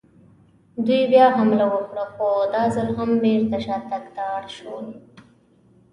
دوی 0.85 1.01
بیا 1.11 1.25
حمله 1.37 1.65
وکړه، 1.73 2.05
خو 2.13 2.29
دا 2.53 2.63
ځل 2.75 2.87
هم 2.97 3.09
بېرته 3.23 3.57
شاتګ 3.65 4.03
ته 4.15 4.21
اړ 4.37 4.43
شول. 4.57 4.87